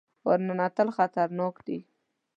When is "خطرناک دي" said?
0.97-1.79